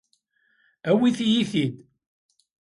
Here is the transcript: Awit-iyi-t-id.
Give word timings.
Awit-iyi-t-id. 0.89 1.75